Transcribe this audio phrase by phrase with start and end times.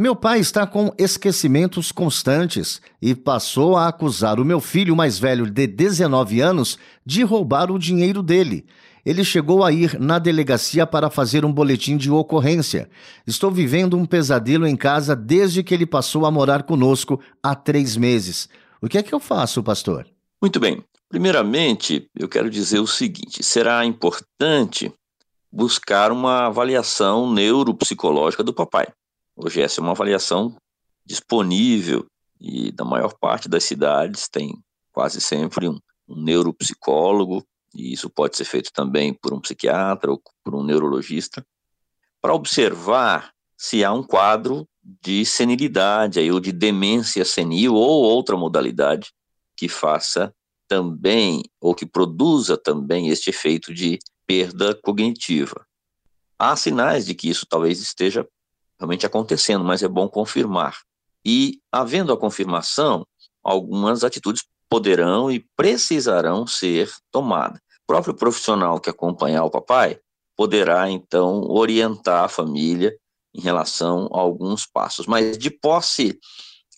[0.00, 5.44] Meu pai está com esquecimentos constantes e passou a acusar o meu filho mais velho
[5.44, 8.64] de 19 anos de roubar o dinheiro dele.
[9.04, 12.88] Ele chegou a ir na delegacia para fazer um boletim de ocorrência.
[13.26, 17.94] Estou vivendo um pesadelo em casa desde que ele passou a morar conosco há três
[17.94, 18.48] meses.
[18.80, 20.06] O que é que eu faço, pastor?
[20.40, 20.82] Muito bem.
[21.10, 24.90] Primeiramente, eu quero dizer o seguinte: será importante
[25.52, 28.86] buscar uma avaliação neuropsicológica do papai.
[29.42, 30.54] Hoje essa é uma avaliação
[31.04, 32.04] disponível
[32.38, 34.54] e na maior parte das cidades tem
[34.92, 37.42] quase sempre um, um neuropsicólogo
[37.74, 41.42] e isso pode ser feito também por um psiquiatra ou por um neurologista
[42.20, 44.68] para observar se há um quadro
[45.02, 49.10] de senilidade aí, ou de demência senil ou outra modalidade
[49.56, 50.34] que faça
[50.68, 55.66] também ou que produza também este efeito de perda cognitiva.
[56.38, 58.26] Há sinais de que isso talvez esteja
[58.80, 60.78] realmente acontecendo, mas é bom confirmar.
[61.24, 63.06] E, havendo a confirmação,
[63.44, 67.58] algumas atitudes poderão e precisarão ser tomadas.
[67.58, 69.98] O próprio profissional que acompanhar o papai
[70.34, 72.96] poderá, então, orientar a família
[73.34, 75.06] em relação a alguns passos.
[75.06, 76.18] Mas, de posse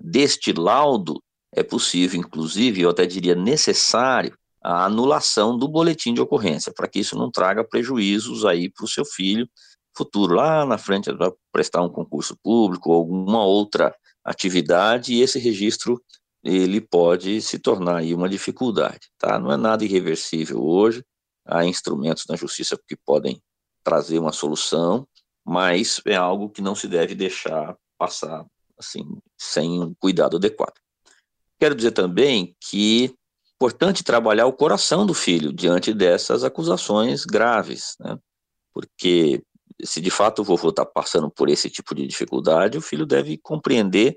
[0.00, 1.22] deste laudo,
[1.54, 6.98] é possível, inclusive, eu até diria necessário, a anulação do boletim de ocorrência, para que
[6.98, 9.46] isso não traga prejuízos aí para o seu filho
[9.96, 13.94] futuro, lá na frente, vai prestar um concurso público ou alguma outra
[14.24, 16.02] atividade, e esse registro
[16.42, 19.38] ele pode se tornar aí uma dificuldade, tá?
[19.38, 21.04] Não é nada irreversível hoje,
[21.46, 23.40] há instrumentos na justiça que podem
[23.82, 25.06] trazer uma solução,
[25.44, 28.44] mas é algo que não se deve deixar passar
[28.78, 29.04] assim
[29.38, 30.74] sem um cuidado adequado.
[31.58, 37.94] Quero dizer também que é importante trabalhar o coração do filho diante dessas acusações graves,
[38.00, 38.18] né?
[38.72, 39.42] Porque
[39.82, 43.38] se de fato o vovô está passando por esse tipo de dificuldade, o filho deve
[43.38, 44.16] compreender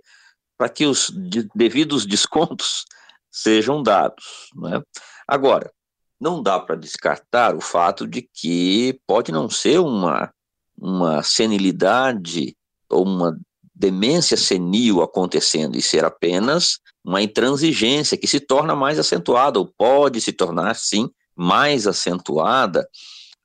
[0.57, 2.85] para que os de, devidos descontos
[3.31, 4.49] sejam dados.
[4.55, 4.81] Né?
[5.27, 5.71] Agora,
[6.19, 10.31] não dá para descartar o fato de que pode não ser uma,
[10.77, 12.55] uma senilidade
[12.89, 13.37] ou uma
[13.73, 20.19] demência senil acontecendo e ser apenas uma intransigência que se torna mais acentuada, ou pode
[20.19, 22.87] se tornar, sim, mais acentuada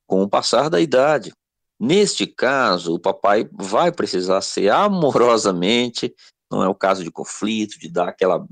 [0.07, 1.31] com o passar da idade.
[1.79, 6.13] Neste caso, o papai vai precisar ser amorosamente,
[6.51, 8.45] não é o caso de conflito, de dar aquela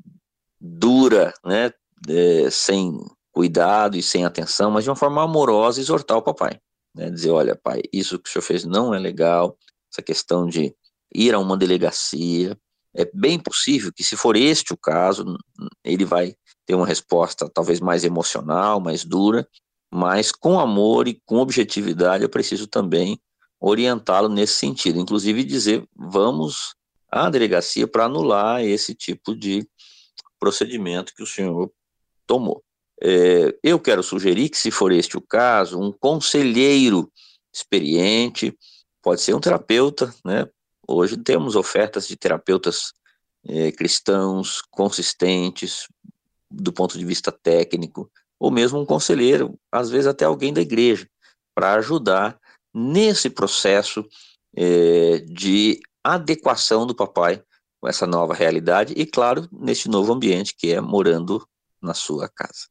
[0.60, 1.72] dura, né,
[2.08, 2.98] é, sem
[3.32, 6.60] cuidado e sem atenção, mas de uma forma amorosa exortar o papai,
[6.96, 9.58] né, dizer, olha, pai, isso que o senhor fez não é legal,
[9.92, 10.76] essa questão de
[11.14, 12.58] ir a uma delegacia,
[12.94, 15.38] é bem possível que se for este o caso,
[15.84, 19.48] ele vai ter uma resposta talvez mais emocional, mais dura,
[19.92, 23.20] mas com amor e com objetividade eu preciso também
[23.60, 26.74] orientá-lo nesse sentido, inclusive dizer vamos
[27.12, 29.68] à delegacia para anular esse tipo de
[30.40, 31.72] procedimento que o senhor
[32.26, 32.64] tomou.
[33.04, 37.12] É, eu quero sugerir que, se for este o caso, um conselheiro
[37.54, 38.58] experiente,
[39.02, 40.48] pode ser um terapeuta, né?
[40.88, 42.94] Hoje temos ofertas de terapeutas
[43.48, 45.88] é, cristãos consistentes
[46.50, 48.12] do ponto de vista técnico,
[48.42, 51.08] ou mesmo um conselheiro, às vezes até alguém da igreja,
[51.54, 52.40] para ajudar
[52.74, 54.04] nesse processo
[54.58, 57.44] é, de adequação do papai
[57.80, 61.48] com essa nova realidade e, claro, nesse novo ambiente que é morando
[61.80, 62.71] na sua casa.